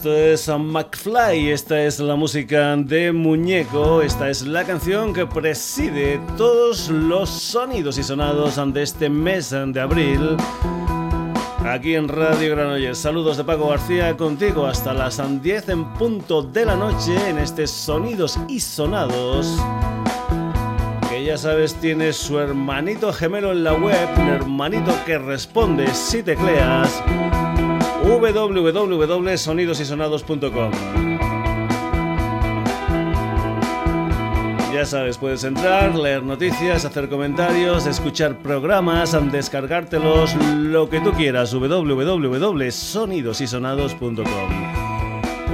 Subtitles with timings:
[0.00, 6.18] Esto es McFly, esta es la música de Muñeco, esta es la canción que preside
[6.38, 10.38] todos los sonidos y sonados de este mes de abril.
[11.66, 16.64] Aquí en Radio Granollers, saludos de Paco García contigo hasta las 10 en punto de
[16.64, 19.58] la noche en este Sonidos y Sonados
[21.10, 26.22] que ya sabes tiene su hermanito gemelo en la web, un hermanito que responde si
[26.22, 27.02] tecleas
[28.10, 30.70] www.sonidosysonados.com.
[34.72, 41.52] Ya sabes, puedes entrar, leer noticias, hacer comentarios, escuchar programas, descargártelos, lo que tú quieras,
[41.52, 44.26] www.sonidosysonados.com.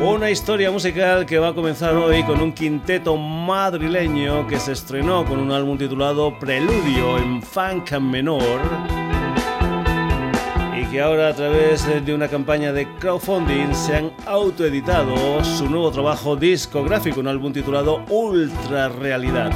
[0.02, 5.24] Una historia musical que va a comenzar hoy con un quinteto madrileño que se estrenó
[5.24, 9.05] con un álbum titulado Preludio en funk menor
[10.90, 16.36] que ahora a través de una campaña de crowdfunding se han autoeditado su nuevo trabajo
[16.36, 19.50] discográfico, un álbum titulado Ultra Realidad.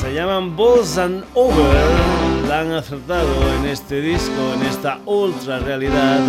[0.00, 6.20] Se llaman Balls and Over, la han acertado en este disco, en esta ultra realidad.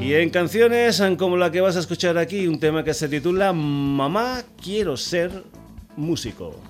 [0.00, 3.52] Y en canciones como la que vas a escuchar aquí, un tema que se titula
[3.52, 5.44] Mamá, quiero ser
[5.96, 6.69] músico.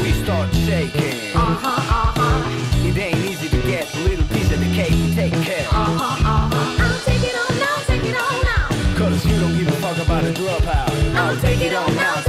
[0.31, 1.35] start shaking.
[1.35, 2.29] Ajá, ajá,
[2.87, 5.67] It ain't easy to get a little piece of the cake, take care.
[5.69, 6.35] ajá, ajá.
[6.83, 8.65] I'll take it on now, take it on now.
[8.99, 10.89] Cause you don't give a fuck about a dropout.
[11.15, 12.20] I'll take it on now,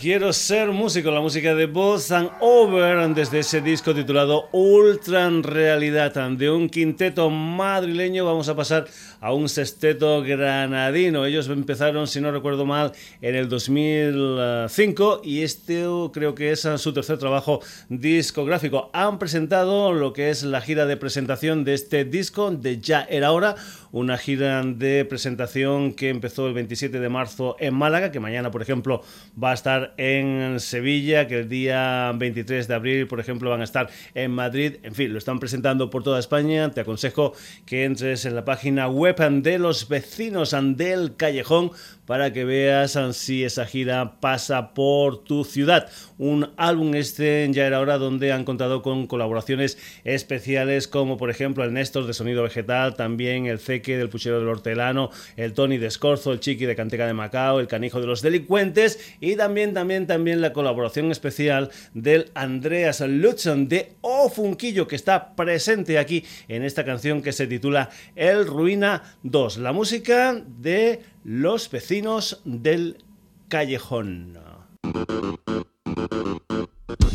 [0.00, 6.30] Quiero ser músico, la música de Boss and Over desde ese disco titulado Ultra Realidad
[6.30, 8.24] de un quinteto madrileño.
[8.24, 8.86] Vamos a pasar
[9.20, 11.24] a un sexteto granadino.
[11.24, 16.92] Ellos empezaron, si no recuerdo mal, en el 2005 y este creo que es su
[16.92, 18.90] tercer trabajo discográfico.
[18.92, 23.32] Han presentado lo que es la gira de presentación de este disco de Ya era
[23.32, 23.56] hora,
[23.90, 28.62] una gira de presentación que empezó el 27 de marzo en Málaga, que mañana, por
[28.62, 29.02] ejemplo,
[29.42, 33.64] va a estar en Sevilla, que el día 23 de abril, por ejemplo, van a
[33.64, 34.76] estar en Madrid.
[34.82, 36.70] En fin, lo están presentando por toda España.
[36.70, 37.32] Te aconsejo
[37.66, 41.70] que entres en la página web de los vecinos del callejón
[42.08, 45.90] para que veas si esa gira pasa por tu ciudad.
[46.16, 51.64] Un álbum este ya era hora donde han contado con colaboraciones especiales como por ejemplo
[51.64, 55.86] el Néstor de Sonido Vegetal, también el Ceque del Puchero del Hortelano, el Tony de
[55.86, 60.06] Escorzo, el Chiqui de Canteca de Macao, el Canijo de los Delincuentes y también, también,
[60.06, 66.86] también la colaboración especial del Andreas Lutzen de Ofunquillo que está presente aquí en esta
[66.86, 69.58] canción que se titula El Ruina 2.
[69.58, 73.04] La música de los vecinos del
[73.48, 74.38] callejón.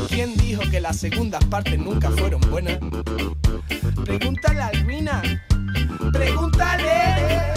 [0.10, 2.80] ¿Quién dijo que las segundas partes nunca fueron buenas?
[4.06, 5.22] Pregúntale a Almina.
[6.12, 7.53] Pregúntale.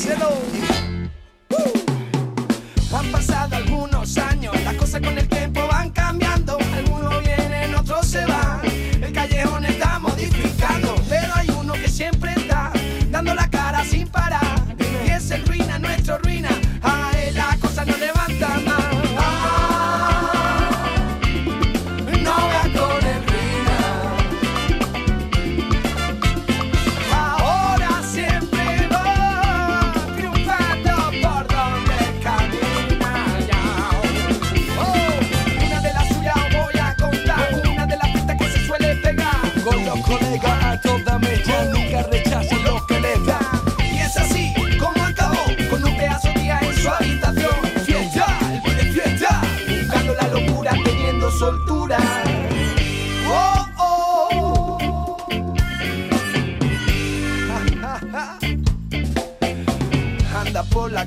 [0.00, 0.99] 见喽。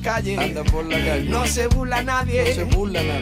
[0.03, 0.43] calle, ah.
[0.43, 1.29] anda por la calle.
[1.29, 2.53] No se burla nadie.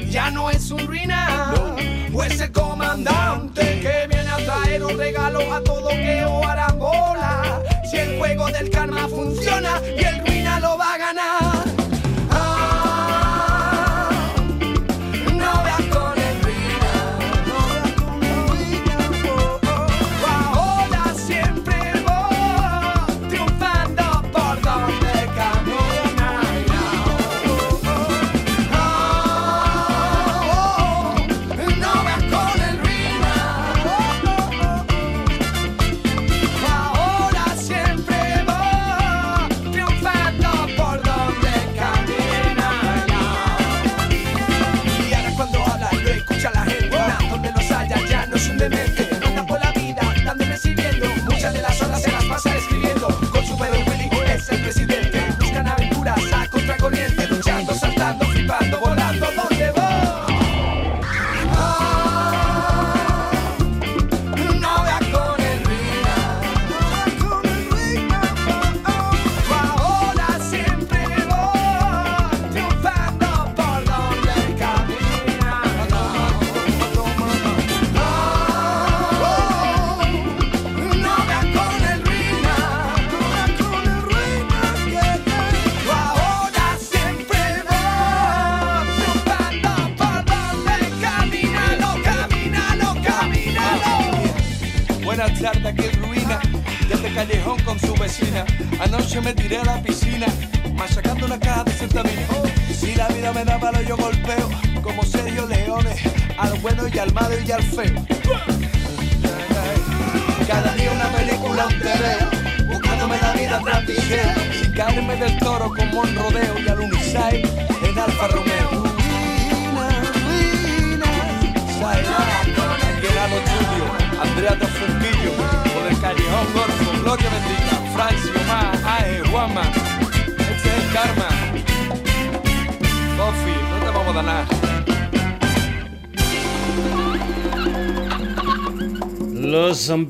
[0.09, 1.53] Ya no es un ruina.
[1.55, 1.75] No.
[2.11, 6.41] Pues el comandante que viene a traer un regalo a todo que o
[6.77, 7.61] bola.
[7.89, 11.50] Si el juego del karma funciona y el ruina lo va a ganar.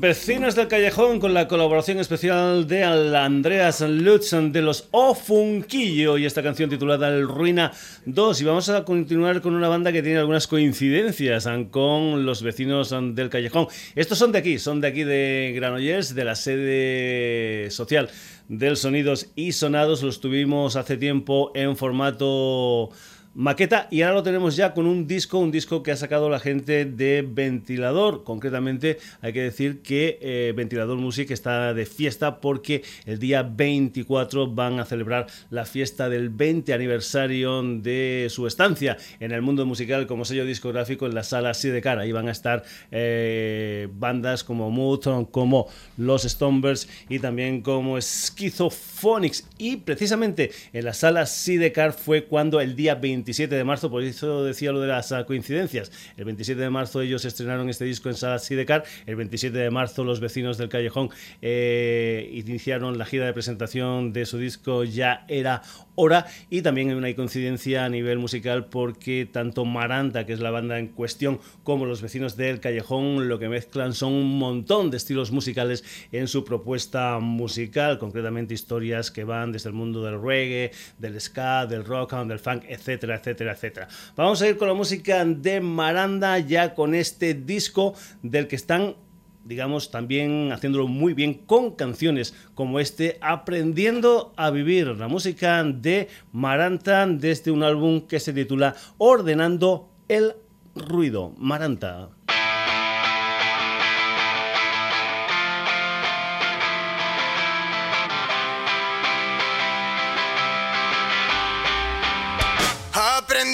[0.02, 6.42] Vecinos del callejón con la colaboración especial de Andreas Lutz de los Ofunquillo y esta
[6.42, 7.70] canción titulada El Ruina
[8.06, 12.92] 2 y vamos a continuar con una banda que tiene algunas coincidencias con los vecinos
[13.14, 13.68] del callejón.
[13.94, 18.10] Estos son de aquí, son de aquí de Granollers, de la sede social
[18.48, 20.02] del Sonidos y Sonados.
[20.02, 22.90] Los tuvimos hace tiempo en formato
[23.34, 26.38] maqueta y ahora lo tenemos ya con un disco, un disco que ha sacado la
[26.38, 28.24] gente de Ventilador.
[28.24, 34.48] Concretamente hay que decir que eh, Ventilador Music está de fiesta porque el día 24
[34.48, 40.06] van a celebrar la fiesta del 20 aniversario de su estancia en el mundo musical
[40.06, 41.98] como sello discográfico en la sala Sidecar.
[41.98, 49.48] Ahí van a estar eh, bandas como Muton, como Los Stonebirds y también como Schizophonics.
[49.58, 54.02] Y precisamente en la sala Sidecar fue cuando el día 20 27 de marzo, por
[54.02, 55.92] eso decía lo de las coincidencias.
[56.16, 60.02] El 27 de marzo ellos estrenaron este disco en Sala Sidecar, el 27 de marzo
[60.02, 61.10] los vecinos del Callejón
[61.40, 65.62] eh, iniciaron la gira de presentación de su disco Ya era
[65.94, 70.50] hora y también hay una coincidencia a nivel musical porque tanto Maranta, que es la
[70.50, 74.96] banda en cuestión, como los vecinos del Callejón lo que mezclan son un montón de
[74.96, 80.72] estilos musicales en su propuesta musical, concretamente historias que van desde el mundo del reggae,
[80.98, 85.60] del ska, del rock, del funk, etcétera etcétera, Vamos a ir con la música de
[85.60, 88.96] Maranda, ya con este disco del que están
[89.44, 96.08] digamos, también haciéndolo muy bien con canciones como este, Aprendiendo a Vivir, la música de
[96.32, 100.34] Maranta desde un álbum que se titula Ordenando el
[100.74, 101.32] Ruido.
[101.36, 102.10] Maranta.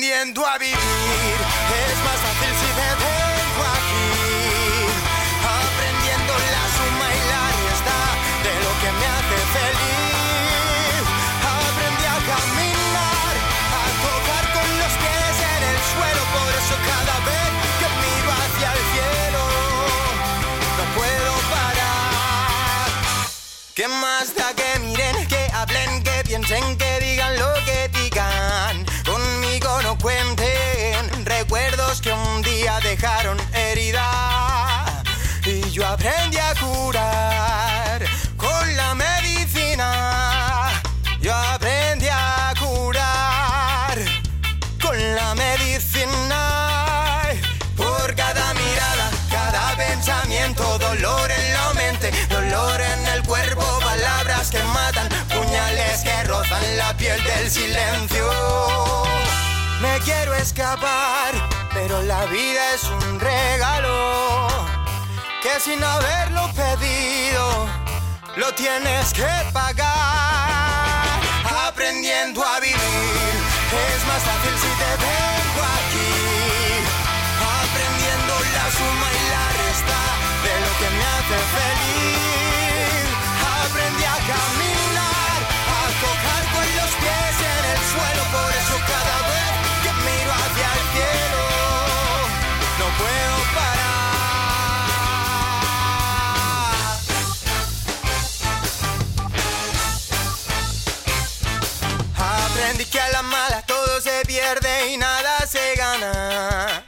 [0.08, 1.38] Aprendiendo a vivir.
[1.84, 4.08] Es más fácil si te tengo aquí.
[5.44, 7.98] Aprendiendo la suma y la resta
[8.44, 11.04] de lo que me hace feliz.
[11.44, 13.34] Aprendí a caminar,
[13.76, 16.22] a tocar con los pies en el suelo.
[16.36, 19.44] Por eso cada vez que miro hacia el cielo,
[20.78, 22.88] no puedo parar.
[23.74, 26.87] ¿Qué más da que miren, que hablen, que piensen, que
[57.50, 58.30] silencio.
[59.80, 61.32] Me quiero escapar,
[61.72, 64.48] pero la vida es un regalo
[65.42, 67.66] que sin haberlo pedido
[68.36, 71.04] lo tienes que pagar.
[71.68, 73.38] Aprendiendo a vivir
[73.86, 76.12] es más fácil si te vengo aquí.
[77.60, 80.00] Aprendiendo la suma y la resta
[80.44, 83.08] de lo que me hace feliz.
[83.62, 84.97] Aprendí a caminar,
[87.78, 89.38] el suelo, por eso cada vez
[92.78, 93.98] no puedo parar.
[102.16, 106.84] Aprendí que a la mala todo se pierde y nada se gana.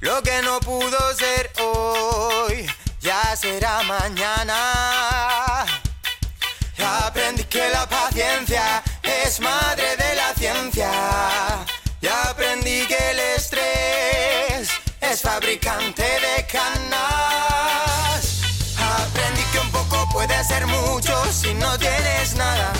[0.00, 2.66] Lo que no pudo ser hoy
[3.00, 5.66] ya será mañana.
[7.06, 9.99] Aprendí que la paciencia es madre de
[10.80, 11.66] la ciencia.
[12.00, 14.70] Y aprendí que el estrés
[15.00, 18.22] es fabricante de canas.
[18.78, 22.72] Aprendí que un poco puede ser mucho si no tienes nada.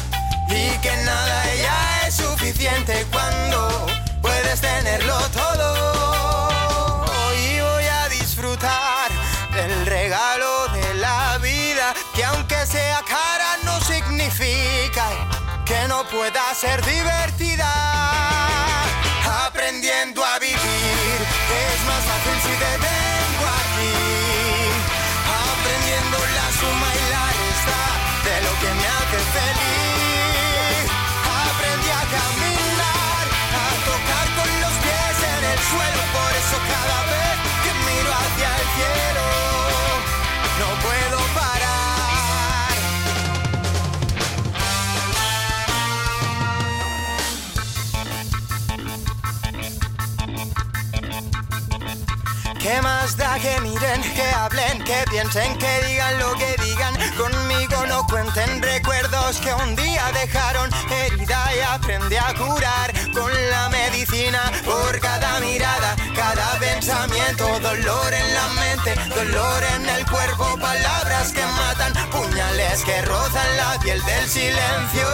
[0.49, 3.87] Y que nada ya es suficiente cuando
[4.23, 7.05] puedes tenerlo todo.
[7.29, 9.11] Hoy voy a disfrutar
[9.55, 13.41] del regalo de la vida, que aunque sea caro
[15.71, 17.71] que no pueda ser divertida.
[19.47, 21.17] Aprendiendo a vivir
[21.65, 23.95] es más fácil si te tengo aquí.
[25.53, 27.81] Aprendiendo la suma y la resta
[28.27, 29.00] de lo que me hace
[52.71, 56.95] ¿Qué más da que miren, que hablen, que piensen, que digan lo que digan?
[57.17, 63.71] Conmigo no cuenten recuerdos que un día dejaron herida y aprendí a curar con la
[63.71, 71.33] medicina por cada mirada, cada pensamiento, dolor en la mente, dolor en el cuerpo, palabras
[71.33, 75.09] que matan, puñales que rozan la piel del silencio.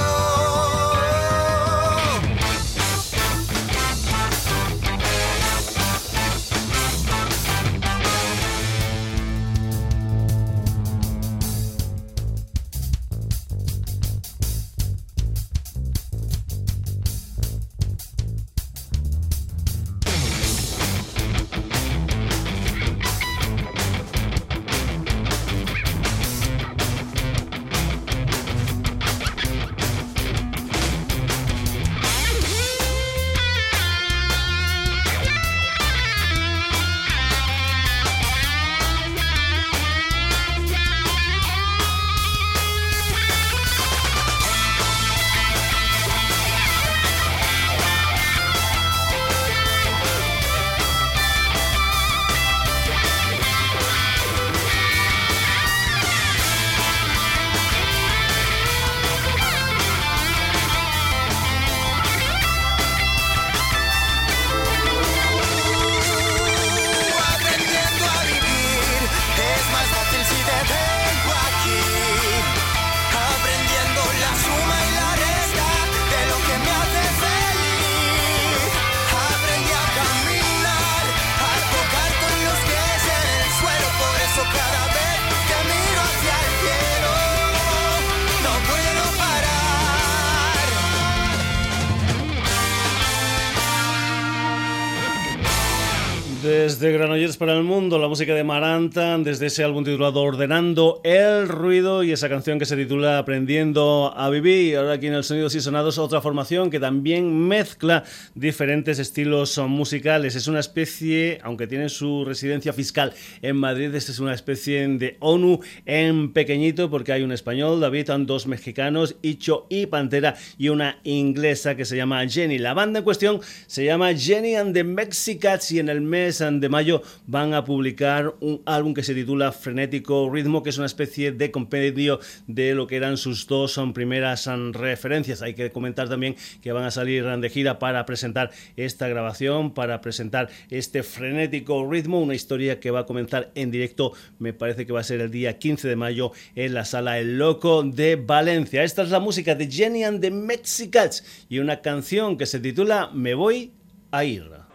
[96.77, 101.49] Desde Granollers para el Mundo, la música de Maranta, desde ese álbum titulado Ordenando el
[101.49, 104.77] Ruido y esa canción que se titula Aprendiendo a Vivir.
[104.77, 110.37] Ahora aquí en el Sonidos y Sonados, otra formación que también mezcla diferentes estilos musicales.
[110.37, 115.61] Es una especie, aunque tiene su residencia fiscal en Madrid, es una especie de ONU
[115.87, 121.75] en pequeñito, porque hay un español, David, dos mexicanos, Icho y Pantera, y una inglesa
[121.75, 122.59] que se llama Jenny.
[122.59, 126.65] La banda en cuestión se llama Jenny and the Mexicats y en el mes de
[126.68, 131.33] mayo van a publicar un álbum que se titula Frenético Ritmo, que es una especie
[131.33, 135.42] de compendio de lo que eran sus dos primeras referencias.
[135.42, 140.00] Hay que comentar también que van a salir de gira para presentar esta grabación, para
[140.00, 144.92] presentar este Frenético Ritmo, una historia que va a comenzar en directo, me parece que
[144.92, 148.83] va a ser el día 15 de mayo en la sala El Loco de Valencia.
[148.83, 153.11] Esta es la música de Jenny and the Mexicats y una canción que se titula
[153.12, 153.72] Me voy
[154.11, 154.65] a ir.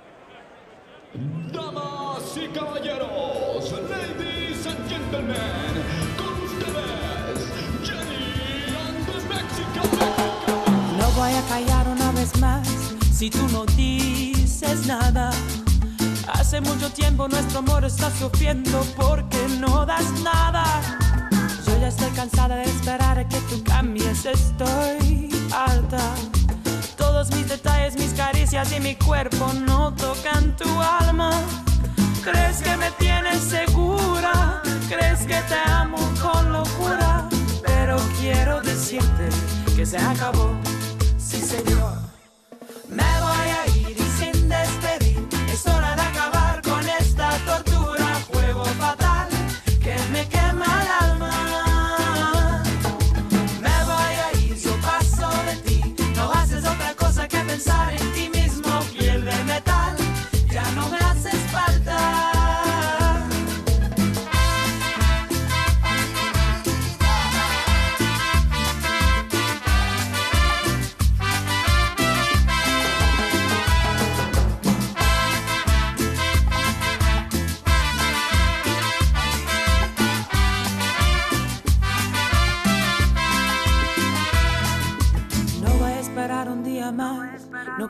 [1.14, 4.80] Damas y caballeros, ladies and
[6.18, 7.52] con ustedes,
[7.84, 9.90] Jenny and the Mexican
[10.98, 12.66] No voy a callar una vez más
[13.12, 15.32] si tú no dices nada.
[16.32, 20.64] Hace mucho tiempo nuestro amor está sufriendo porque no das nada.
[21.68, 26.00] Yo ya estoy cansada de esperar a que tú cambies, estoy alta.
[27.12, 31.30] Todos mis detalles, mis caricias y mi cuerpo no tocan tu alma.
[32.24, 34.62] ¿Crees que me tienes segura?
[34.88, 37.28] ¿Crees que te amo con locura?
[37.66, 39.28] Pero quiero decirte
[39.76, 40.56] que se acabó,
[41.18, 42.11] sí señor.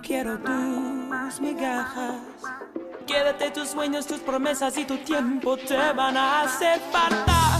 [0.01, 2.15] Quiero tus migajas.
[3.07, 7.59] Quédate tus sueños, tus promesas y tu tiempo te van a hacer falta.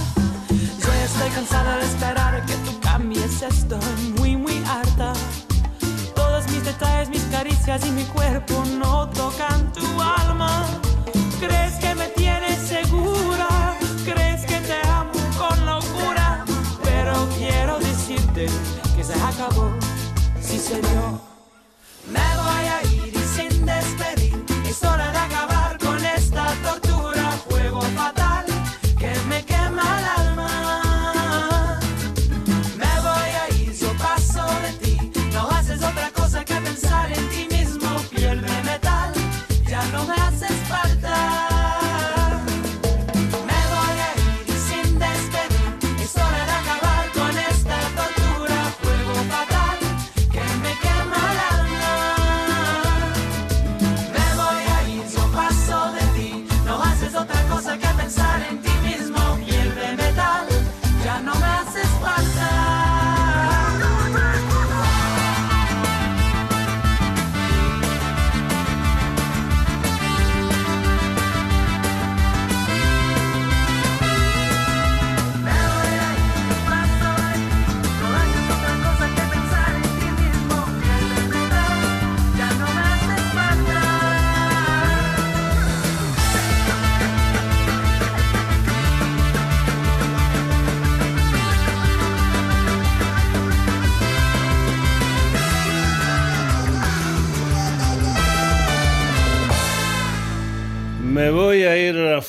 [0.50, 5.14] Yo estoy cansada de esperar que tú cambies, estoy muy, muy harta.
[6.16, 10.66] Todos mis detalles, mis caricias y mi cuerpo no tocan tu alma.
[11.40, 13.76] ¿Crees que me tienes segura?
[14.06, 16.46] ¿Crees que te amo con locura?
[16.84, 18.48] Pero quiero decirte
[18.96, 19.72] que se acabó,
[20.40, 20.82] si se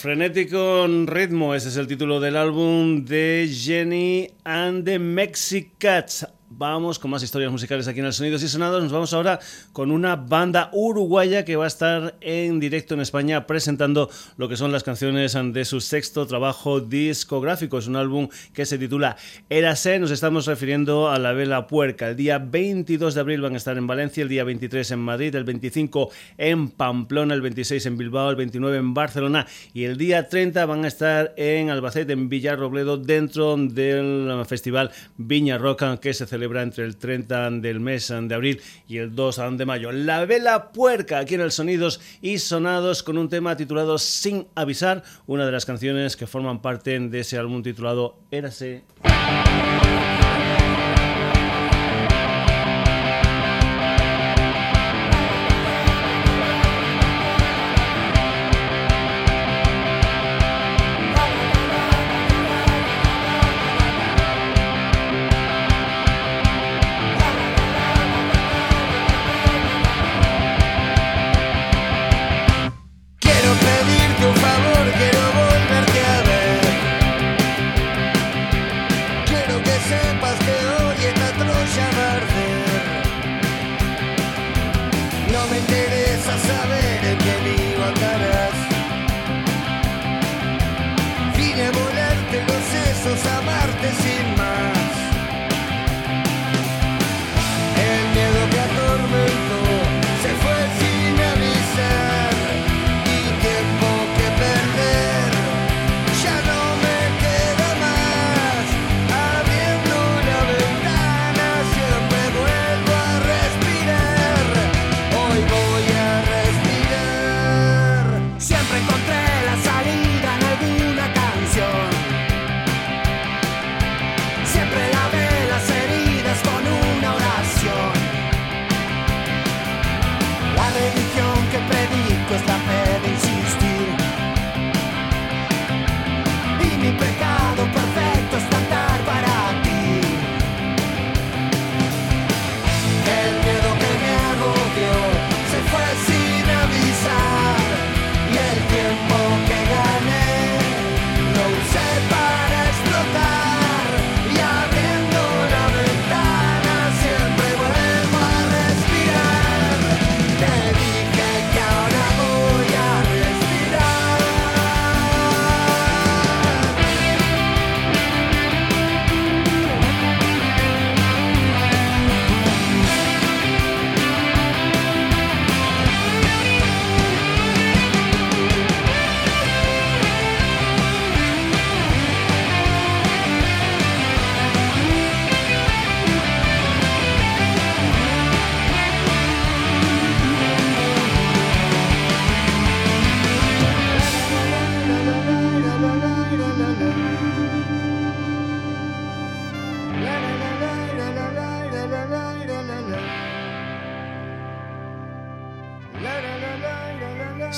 [0.02, 1.54] frenético en ritmo.
[1.54, 6.26] Ese es el título del álbum de Jenny and the Mexicats.
[6.62, 8.80] Vamos con más historias musicales aquí en el Sonidos y Sonados.
[8.84, 9.40] Nos vamos ahora
[9.72, 14.56] con una banda uruguaya que va a estar en directo en España presentando lo que
[14.56, 17.78] son las canciones de su sexto trabajo discográfico.
[17.78, 19.16] Es un álbum que se titula
[19.50, 19.98] Érase.
[19.98, 22.10] Nos estamos refiriendo a la Vela Puerca.
[22.10, 25.34] El día 22 de abril van a estar en Valencia, el día 23 en Madrid,
[25.34, 30.28] el 25 en Pamplona, el 26 en Bilbao, el 29 en Barcelona y el día
[30.28, 36.24] 30 van a estar en Albacete, en Villarrobledo, dentro del festival Viña Roca que se
[36.24, 39.90] celebra entre el 30 del mes de abril y el 2 de mayo.
[39.92, 45.02] La Vela Puerca aquí en el Sonidos y Sonados con un tema titulado Sin Avisar,
[45.26, 48.82] una de las canciones que forman parte de ese álbum titulado Érase.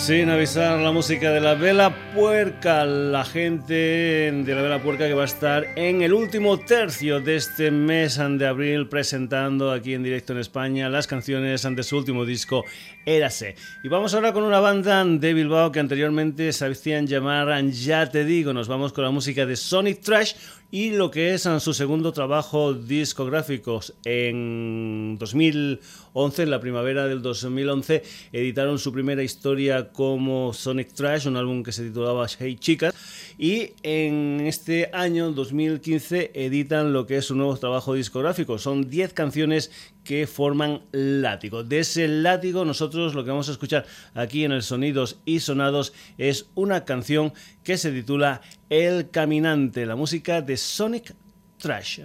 [0.04, 5.14] Sin avisar la música de la Vela Puerca, la gente de la Vela Puerca que
[5.14, 10.02] va a estar en el último tercio de este mes de abril presentando aquí en
[10.02, 12.66] directo en España las canciones de su último disco
[13.06, 13.54] Érase.
[13.82, 18.24] Y vamos ahora con una banda de Bilbao que anteriormente se hacían llamar Ya Te
[18.24, 18.54] Digo.
[18.54, 20.32] Nos vamos con la música de Sonic Trash
[20.70, 28.02] y lo que es su segundo trabajo discográfico en 2011, en la primavera del 2011,
[28.32, 32.92] editaron su primera historia como Sonic Trash, un álbum que se titulaba Hey Chicas,
[33.38, 38.58] y en este año 2015 editan lo que es su nuevo trabajo discográfico.
[38.58, 39.70] Son 10 canciones
[40.04, 41.64] que forman látigo.
[41.64, 45.92] De ese látigo nosotros lo que vamos a escuchar aquí en el Sonidos y Sonados
[46.18, 51.14] es una canción que se titula El Caminante, la música de Sonic
[51.58, 52.00] Trash.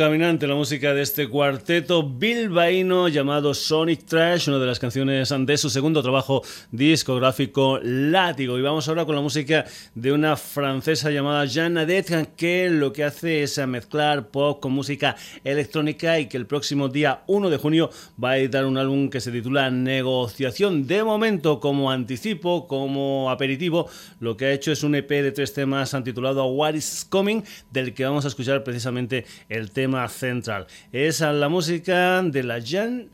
[0.00, 5.70] Caminante, música de este cuarteto bilbaíno llamado Sonic Trash, una de las canciones de su
[5.70, 8.58] segundo trabajo discográfico Látigo.
[8.58, 13.04] Y vamos ahora con la música de una francesa llamada Jeanne Adet, que lo que
[13.04, 17.88] hace es mezclar pop con música electrónica y que el próximo día 1 de junio
[18.22, 20.86] va a editar un álbum que se titula Negociación.
[20.86, 23.88] De momento, como anticipo, como aperitivo,
[24.20, 27.94] lo que ha hecho es un EP de tres temas titulado What is Coming, del
[27.94, 30.49] que vamos a escuchar precisamente el tema central.
[30.92, 33.10] Es la música de la Jan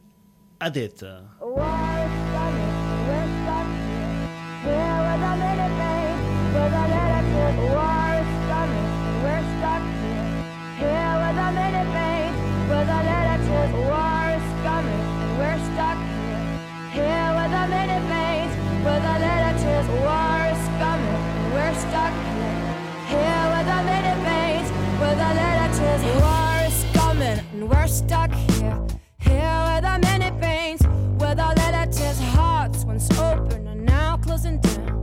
[0.59, 1.37] Adeta.
[27.97, 28.79] Stuck here,
[29.19, 30.83] here with our many pains,
[31.19, 35.03] with our letters, hearts once open and now closing down.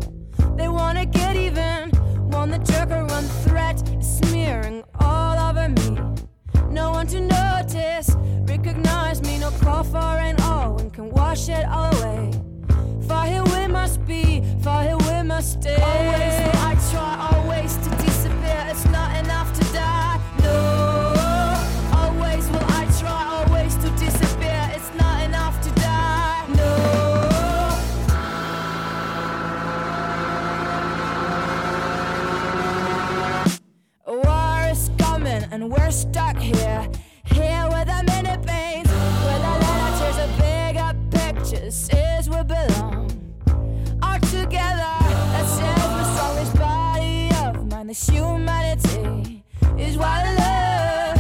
[0.56, 1.90] They wanna get even,
[2.30, 5.98] want the joker, one threat smearing all over me.
[6.70, 9.98] No one to notice, recognize me, no call for
[10.30, 12.32] an all, and can wash it all away.
[13.08, 15.24] For here we must be, for here we
[35.64, 36.90] and we're stuck here,
[37.24, 38.90] here with our minute veins,
[39.24, 43.10] where the letters are bigger pictures, is we belong.
[44.02, 44.98] All together,
[45.32, 49.46] that's it, the strongest body of mine, this humanity
[49.78, 51.13] is what I love.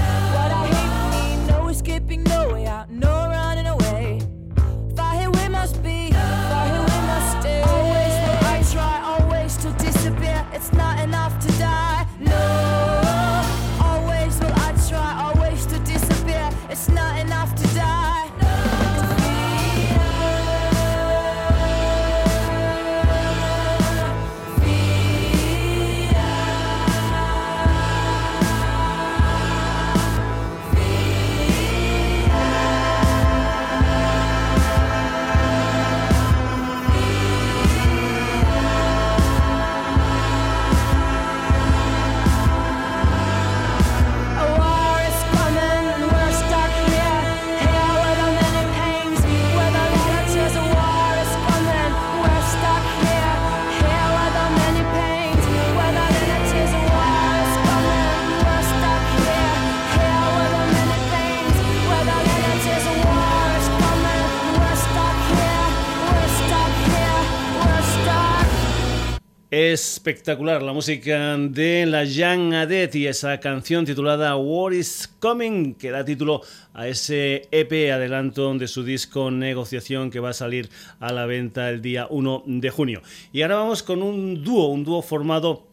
[70.04, 75.92] Espectacular la música de la Young Adet y esa canción titulada What is Coming que
[75.92, 76.42] da título
[76.74, 81.70] a ese EP adelanto de su disco Negociación que va a salir a la venta
[81.70, 83.02] el día 1 de junio.
[83.32, 85.68] Y ahora vamos con un dúo, un dúo formado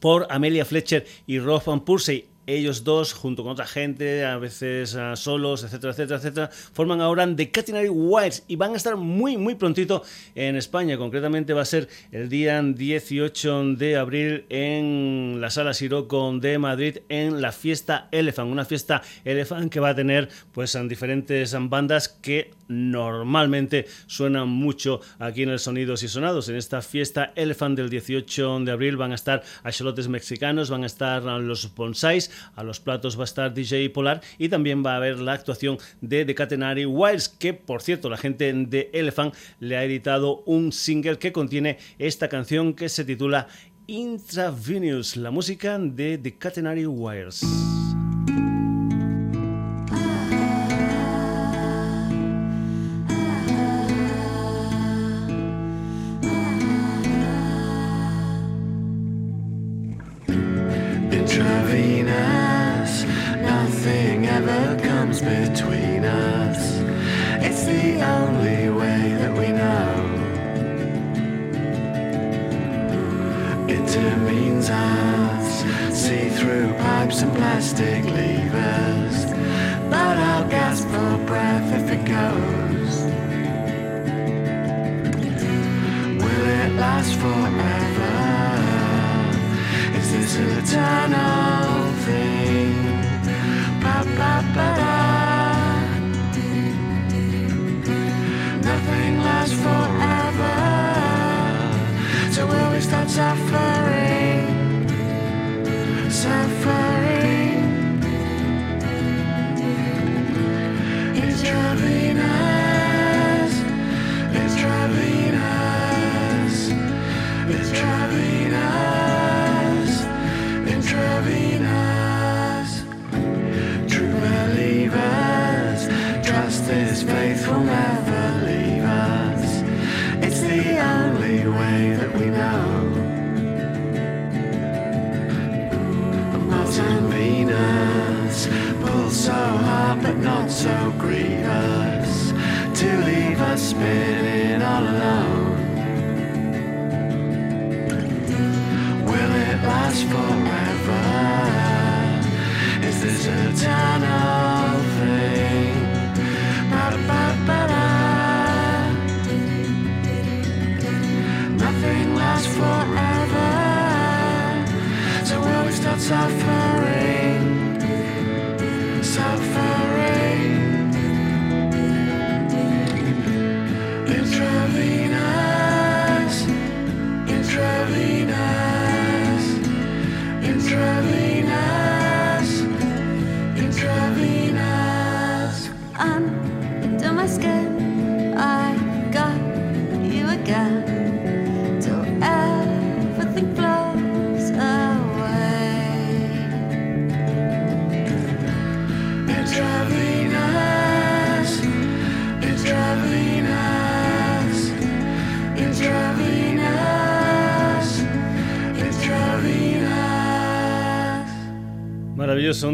[0.00, 4.94] por Amelia Fletcher y Rob Van Pursey ellos dos, junto con otra gente, a veces
[4.94, 9.36] ah, solos, etcétera, etcétera, etcétera, forman ahora The Catenary Wilds y van a estar muy,
[9.36, 10.02] muy prontito
[10.34, 10.96] en España.
[10.96, 16.98] Concretamente va a ser el día 18 de abril en la Sala Siroco de Madrid
[17.08, 22.50] en la fiesta Elephant, una fiesta Elephant que va a tener pues diferentes bandas que
[22.68, 26.48] normalmente suenan mucho aquí en el Sonidos y Sonados.
[26.48, 30.86] En esta fiesta Elephant del 18 de abril van a estar axolotes mexicanos, van a
[30.86, 34.96] estar los bonsais, a los platos va a estar DJ Polar y también va a
[34.96, 39.76] haber la actuación de The Catenary Wilds, que por cierto la gente de Elephant le
[39.76, 43.48] ha editado un single que contiene esta canción que se titula
[43.86, 47.69] Intravenous, la música de The Catenary Wires.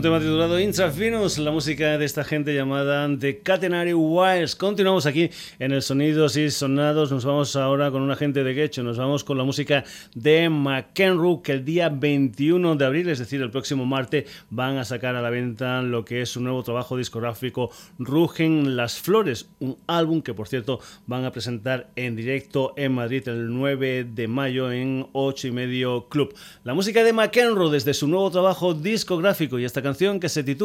[0.07, 4.57] Tema titulado La música de esta gente llamada The Catenary Wires.
[4.57, 7.13] Continuamos aquí en el Sonidos y Sonados.
[7.13, 8.83] Nos vamos ahora con una gente de Quecho.
[8.83, 9.85] Nos vamos con la música
[10.17, 14.85] de McEnroe, que el día 21 de abril, es decir, el próximo martes, van a
[14.85, 19.77] sacar a la venta lo que es su nuevo trabajo discográfico Rugen las Flores, un
[19.87, 24.73] álbum que, por cierto, van a presentar en directo en Madrid el 9 de mayo
[24.73, 26.35] en 8 y medio Club.
[26.65, 30.56] La música de McEnroe desde su nuevo trabajo discográfico y esta canción que se titula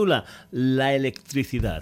[0.52, 1.82] La electricidad.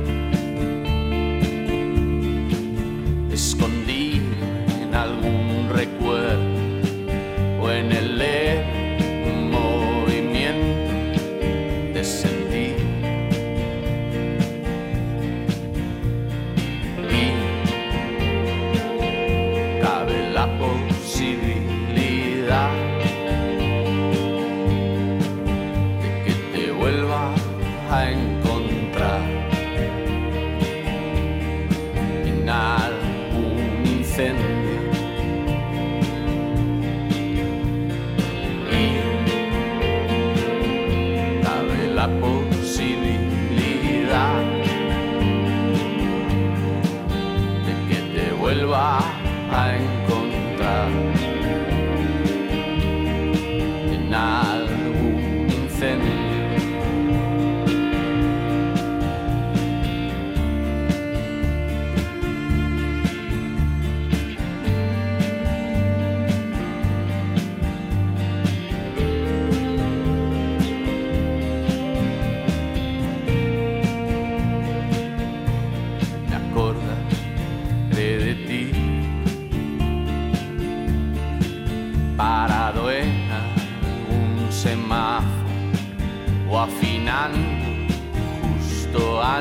[7.91, 8.70] finally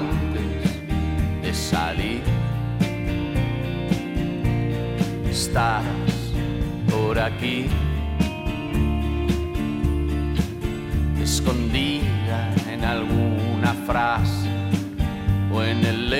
[0.00, 2.22] antes de salir.
[5.28, 5.84] Estás
[6.90, 7.66] por aquí,
[11.22, 12.38] escondida
[12.72, 14.48] en alguna frase
[15.52, 16.10] o en el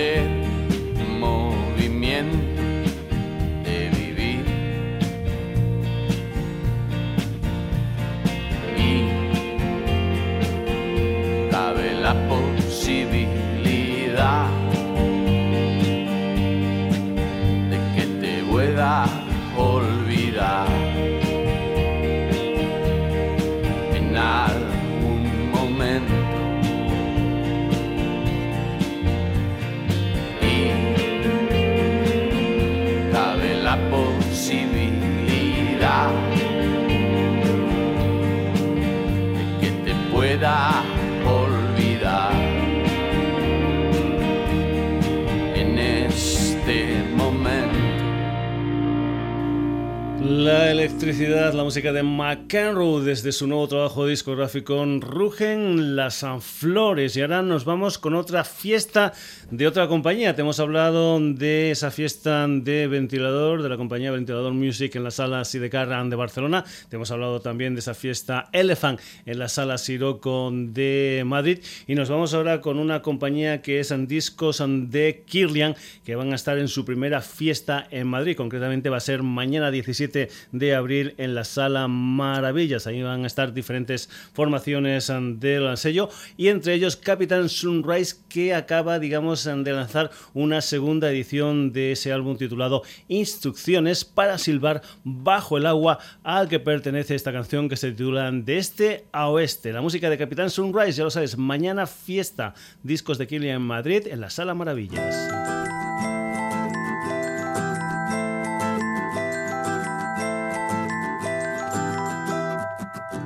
[51.65, 57.17] música de McEnroe desde su nuevo trabajo discográfico Rugen las Flores.
[57.17, 59.13] Y ahora nos vamos con otra fiesta
[59.51, 60.37] de otra compañía.
[60.37, 65.11] Te hemos hablado de esa fiesta de ventilador, de la compañía Ventilador Music en la
[65.11, 66.65] sala Sidecar de Barcelona.
[66.89, 71.59] Te hemos hablado también de esa fiesta Elephant en la sala Siroco de Madrid.
[71.87, 76.37] Y nos vamos ahora con una compañía que es Discos de Kirlian, que van a
[76.37, 78.37] estar en su primera fiesta en Madrid.
[78.37, 82.87] Concretamente va a ser mañana 17 7 de abril en la Sala Maravillas.
[82.87, 88.99] Ahí van a estar diferentes formaciones del sello y entre ellos Capitán Sunrise que acaba,
[88.99, 95.67] digamos, de lanzar una segunda edición de ese álbum titulado Instrucciones para silbar bajo el
[95.67, 99.73] agua al que pertenece esta canción que se titula De este a oeste.
[99.73, 104.07] La música de Capitán Sunrise, ya lo sabes, mañana fiesta, discos de Killian en Madrid
[104.07, 105.80] en la Sala Maravillas.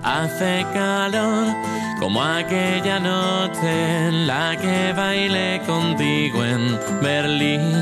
[0.05, 1.55] Hace calor
[1.99, 7.73] como aquella noche en la que bailé contigo en Berlín.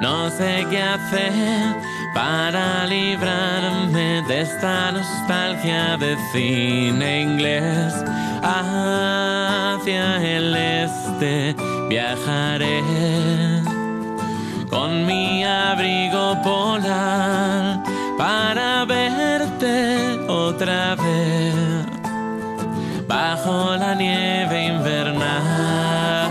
[0.00, 1.76] No sé qué hacer
[2.14, 7.94] para librarme de esta nostalgia de cine inglés.
[8.42, 11.54] Hacia el este
[11.90, 12.82] viajaré
[14.70, 17.82] con mi abrigo polar
[18.16, 21.17] para verte otra vez
[23.08, 26.30] bajo la nieve invernal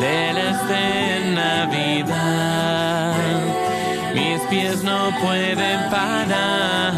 [0.00, 3.14] del este en Navidad.
[4.12, 6.92] Mis pies no pueden parar,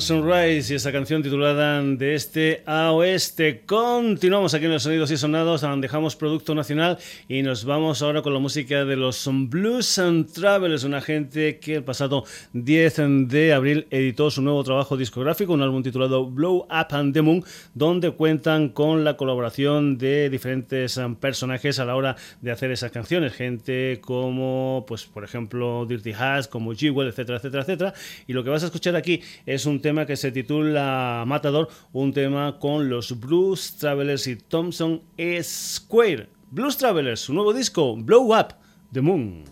[0.00, 3.62] Sunrise y esa canción titulada De este a oeste.
[3.66, 8.32] Continuamos aquí en los sonidos y sonados, dejamos producto nacional y nos vamos ahora con
[8.32, 13.86] la música de los Blues and Travelers, una gente que el pasado 10 de abril
[13.90, 17.44] editó su nuevo trabajo discográfico, un álbum titulado Blow Up and the Moon,
[17.74, 23.32] donde cuentan con la colaboración de diferentes personajes a la hora de hacer esas canciones,
[23.32, 27.94] gente como, pues, por ejemplo, Dirty Has, como Jewel, etcétera, etcétera, etcétera.
[28.26, 32.12] Y lo que vas a escuchar aquí es un tema que se titula Matador, un
[32.12, 35.00] tema con los Blues Travelers y Thompson
[35.42, 36.28] Square.
[36.50, 38.52] Blues Travelers, su nuevo disco, Blow Up
[38.92, 39.44] the Moon.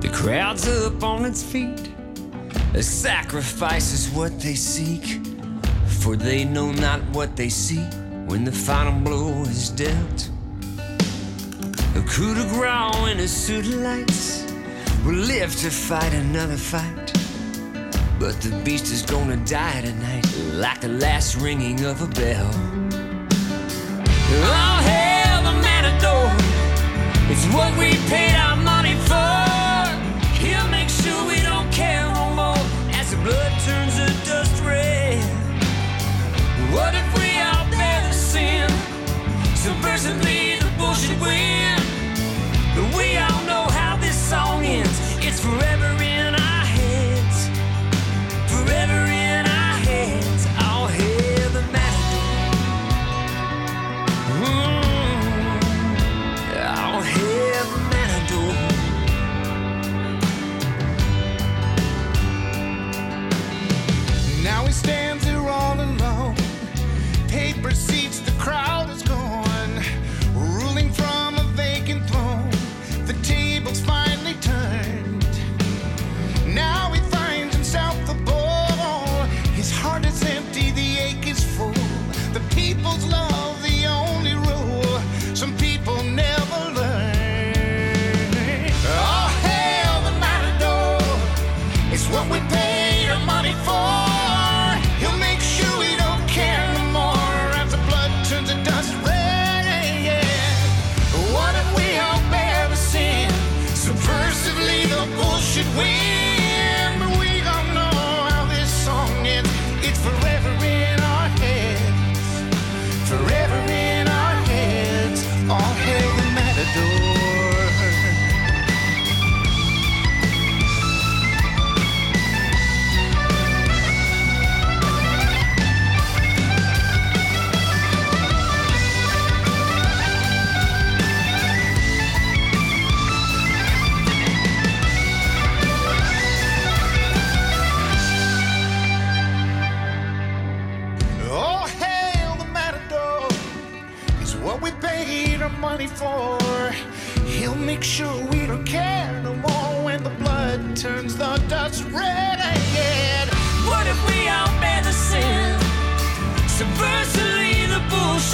[0.00, 1.90] The crowd's up on its feet.
[2.72, 5.33] A sacrifice is what they seek.
[6.04, 7.82] For they know not what they see
[8.26, 10.28] when the final blow is dealt.
[11.96, 14.44] A coup de grace in a suit of lights
[15.02, 17.10] will live to fight another fight.
[18.20, 22.50] But the beast is gonna die tonight, like the last ringing of a bell.
[24.44, 26.28] Oh, hell, the matador.
[27.32, 28.73] It's what we paid our money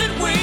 [0.01, 0.40] should we?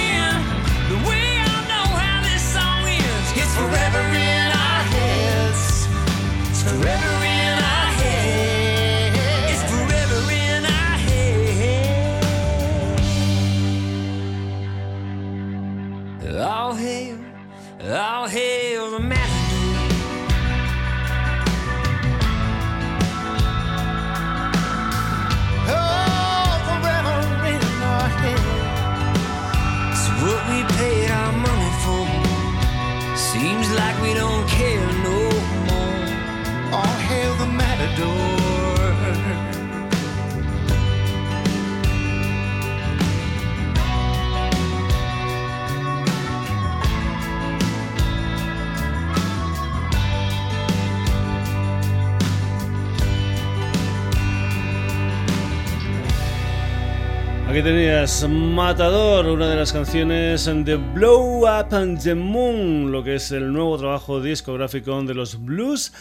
[57.57, 63.15] Aquí tenías Matador, una de las canciones de Blow Up and the Moon, lo que
[63.15, 65.91] es el nuevo trabajo discográfico de los Blues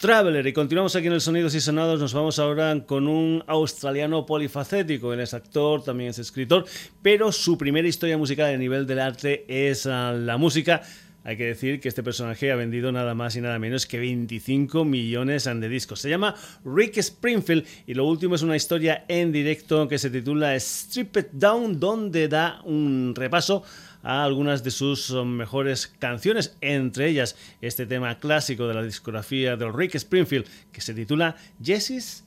[0.00, 0.44] Traveler.
[0.48, 2.00] Y continuamos aquí en el Sonidos y Sonados.
[2.00, 5.12] Nos vamos ahora con un australiano polifacético.
[5.12, 6.64] Él es actor, también es escritor,
[7.02, 10.82] pero su primera historia musical a nivel del arte es ah, la música.
[11.26, 14.84] Hay que decir que este personaje ha vendido nada más y nada menos que 25
[14.84, 15.98] millones de discos.
[15.98, 20.54] Se llama Rick Springfield y lo último es una historia en directo que se titula
[20.54, 23.64] Strip It Down, donde da un repaso
[24.04, 29.68] a algunas de sus mejores canciones, entre ellas este tema clásico de la discografía de
[29.72, 32.24] Rick Springfield que se titula Jessie's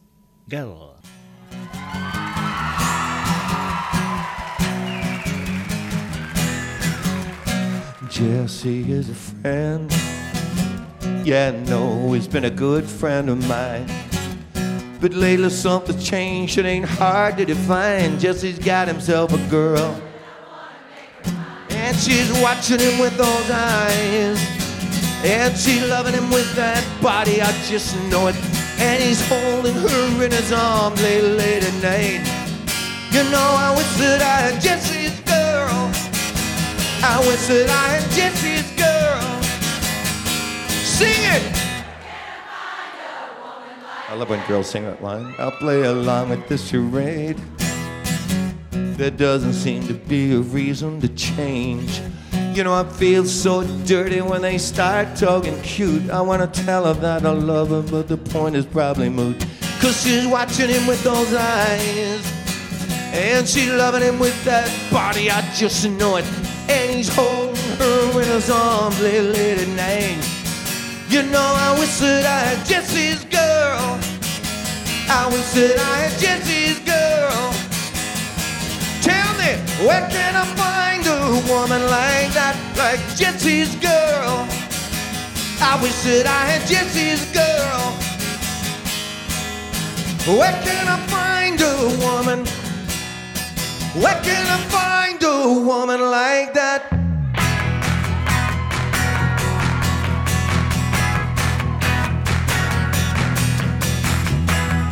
[0.49, 0.95] Girl.
[8.10, 9.91] Jesse is a friend.
[11.24, 13.86] Yeah, no, he's been a good friend of mine.
[14.99, 18.18] But lately something's changed, it ain't hard to define.
[18.18, 20.01] Jesse's got himself a girl.
[21.70, 24.39] And she's watching him with those eyes.
[25.24, 28.36] And she's loving him with that body, I just know it.
[28.80, 32.39] And he's holding her in his arms late, late at night.
[33.12, 34.98] You know, I wish that I had Jesse's girl.
[37.01, 39.21] I wish that I had Jesse's girl.
[40.83, 41.59] Sing it!
[44.09, 45.33] I love when girls sing that line.
[45.37, 47.39] I'll play along with this charade.
[48.71, 52.01] There doesn't seem to be a reason to change.
[52.53, 56.09] You know, I feel so dirty when they start talking cute.
[56.09, 59.45] I wanna tell her that I love her, but the point is probably moot.
[59.79, 62.33] Cause she's watching him with those eyes.
[63.13, 66.25] And she loving him with that body, I just know it.
[66.70, 70.22] And he's holding her in his arms late, late at night.
[71.09, 73.97] You know, I wish that I had Jesse's girl.
[75.09, 77.41] I wish that I had Jesse's girl.
[79.01, 79.57] Tell me,
[79.88, 84.45] where can I find a woman like that, like Jesse's girl?
[85.61, 87.82] I wish that I had Jesse's girl.
[90.38, 92.45] Where can I find a woman?
[93.99, 96.87] Where can I find a woman like that?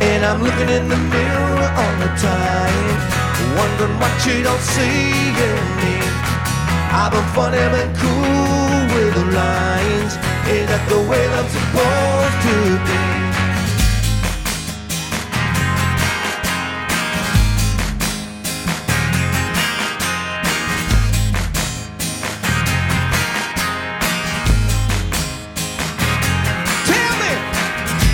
[0.02, 2.88] And I'm looking in the mirror all the time,
[3.56, 5.96] wondering what you don't see in me.
[6.92, 10.14] I've been funny and cool with the lines.
[10.52, 13.07] Is that the way I'm supposed to be?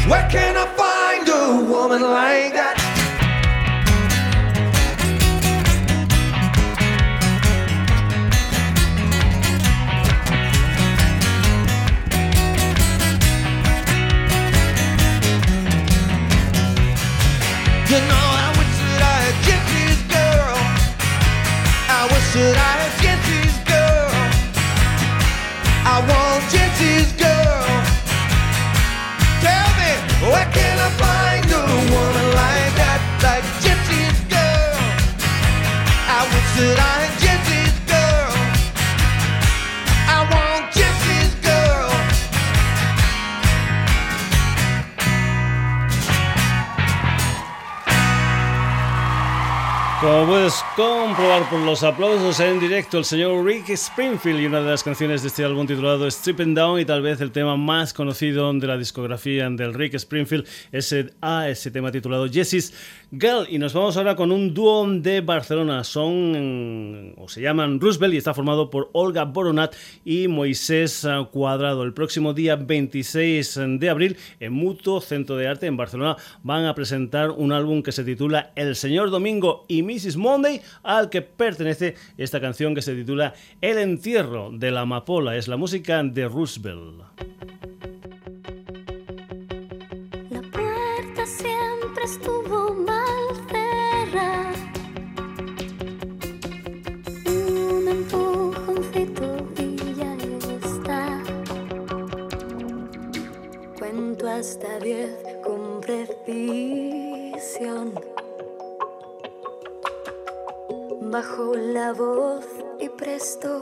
[0.09, 2.62] Where can I find a woman like that?
[51.41, 55.29] Por los aplausos en directo, el señor Rick Springfield y una de las canciones de
[55.29, 59.49] este álbum titulado Stripping Down y tal vez el tema más conocido de la discografía
[59.49, 62.71] del Rick Springfield es ah, ese tema titulado Jesse's
[63.11, 63.47] Girl.
[63.49, 65.83] Y nos vamos ahora con un dúo de Barcelona.
[65.83, 69.73] Son o se llaman Roosevelt y está formado por Olga Boronat
[70.05, 71.81] y Moisés Cuadrado.
[71.81, 76.75] El próximo día 26 de abril en Mutuo Centro de Arte en Barcelona van a
[76.75, 80.17] presentar un álbum que se titula El Señor Domingo y Mrs.
[80.17, 85.35] Monday, al que pertenece esta canción que se titula El entierro de la amapola.
[85.35, 87.01] Es la música de Roosevelt.
[90.29, 94.53] La puerta siempre estuvo mal cerrada.
[97.25, 100.15] Un empujoncito y ya
[100.63, 101.23] está.
[103.79, 106.13] Cuento hasta diez con precisión.
[111.13, 112.43] Bajo la voz
[112.79, 113.61] y presto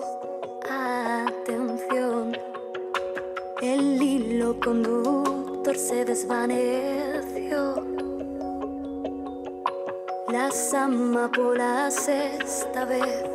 [0.69, 2.31] atención.
[3.61, 7.75] El hilo conductor se desvaneció.
[10.29, 13.30] Las amapolas esta vez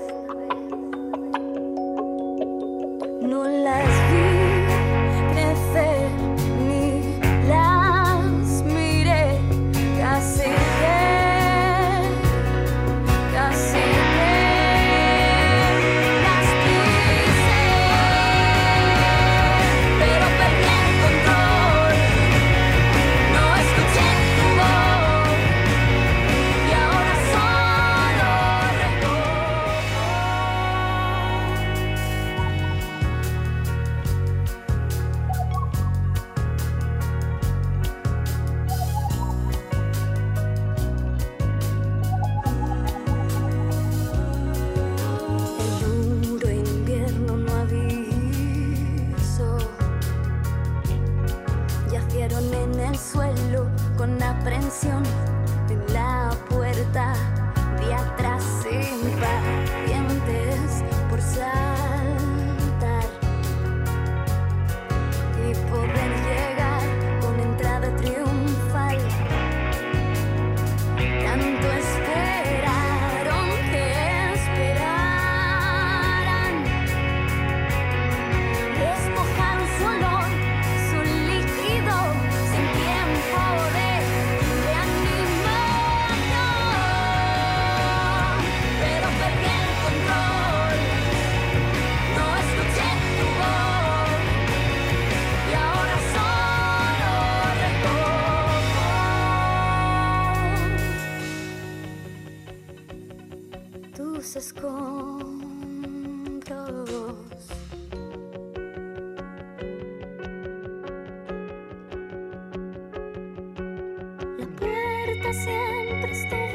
[115.36, 116.45] siempre estuvo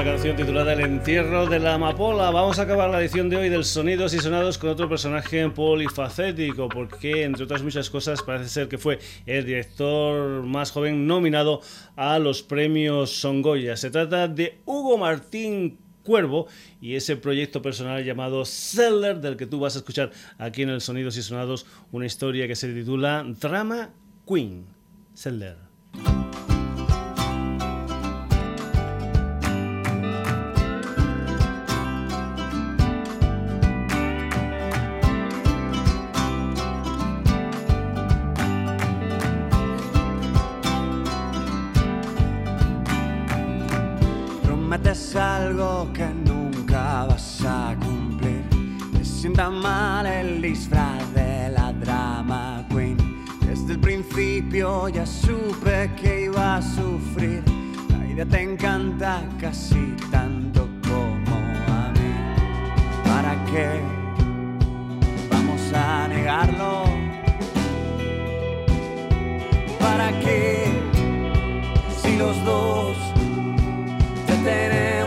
[0.00, 2.30] esa canción titulada El entierro de la amapola.
[2.30, 6.70] Vamos a acabar la edición de hoy del Sonidos y Sonados con otro personaje polifacético,
[6.70, 11.60] porque entre otras muchas cosas parece ser que fue el director más joven nominado
[11.96, 13.76] a los premios Songoya.
[13.76, 16.46] Se trata de Hugo Martín Cuervo
[16.80, 20.80] y ese proyecto personal llamado Seller, del que tú vas a escuchar aquí en el
[20.80, 23.90] Sonidos y Sonados una historia que se titula Drama
[24.26, 24.64] Queen.
[25.12, 25.56] Seller.
[54.92, 57.42] Ya supe que iba a sufrir.
[57.90, 61.36] La idea te encanta casi tanto como
[61.68, 62.12] a mí.
[63.04, 63.80] ¿Para qué
[65.30, 66.84] vamos a negarlo?
[69.78, 70.66] ¿Para qué
[72.02, 72.96] si los dos
[74.44, 74.99] tenemos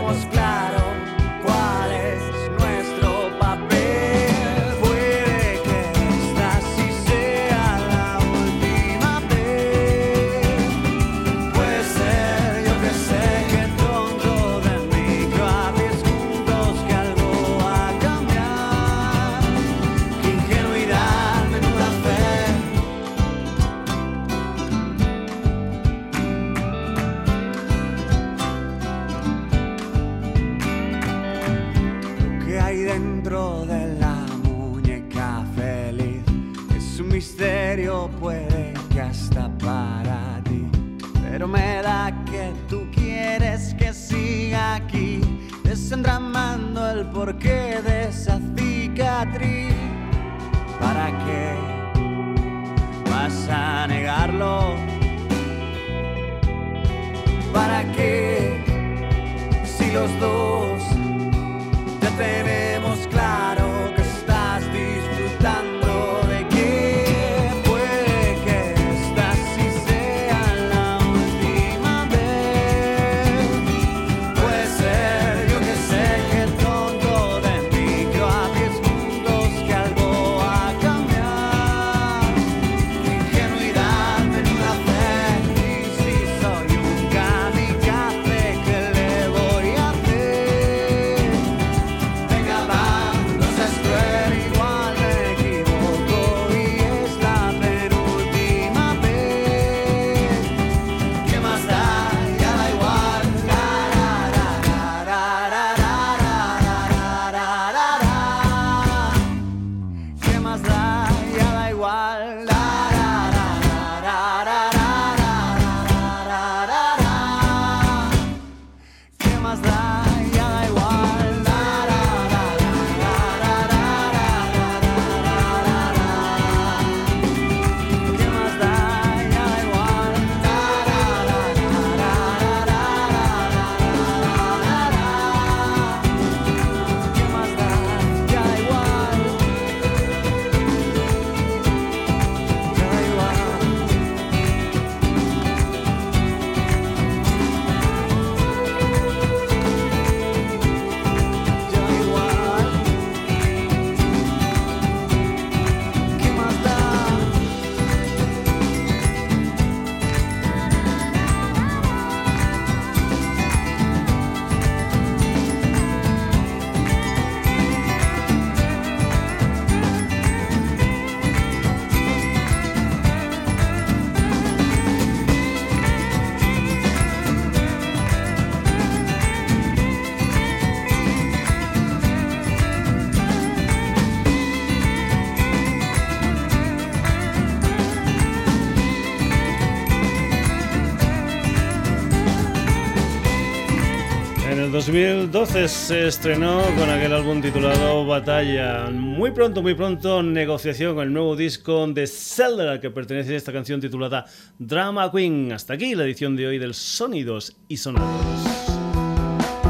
[195.44, 198.88] 2012 se estrenó con aquel álbum titulado Batalla.
[198.90, 203.78] Muy pronto, muy pronto, negociación con el nuevo disco de Zelda que pertenece esta canción
[203.78, 204.24] titulada
[204.58, 205.52] Drama Queen.
[205.52, 208.54] Hasta aquí la edición de hoy del Sonidos y Sonados.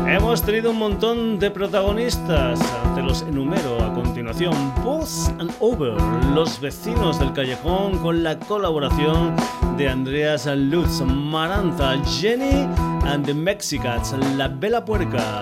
[0.06, 2.60] Hemos tenido un montón de protagonistas,
[2.94, 4.54] te los enumero a continuación.
[4.84, 5.94] Boss and Over,
[6.34, 9.34] los vecinos del callejón con la colaboración
[9.76, 12.68] de Andreas Lutz, Marantha, Jenny
[13.06, 15.40] and the Mexicats, La Bella Puerca,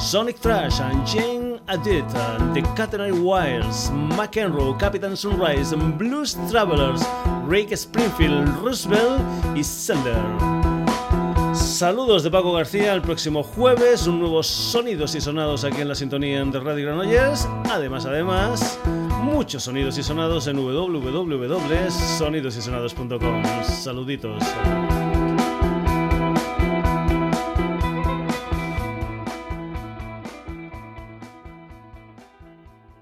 [0.00, 2.08] Sonic Trash and Jane Adit,
[2.54, 7.02] The Catenary Wires, McEnroe, Captain Sunrise, Blues Travelers,
[7.44, 9.20] Rick Springfield, Roosevelt
[9.54, 10.70] y Sender.
[11.54, 15.94] Saludos de Paco García, el próximo jueves un nuevo Sonidos y Sonados aquí en la
[15.94, 17.46] sintonía de Radio Granollers.
[17.70, 18.78] Además, además,
[19.22, 23.42] muchos sonidos y sonados en www.sonidosysonados.com.
[23.64, 24.42] Saluditos.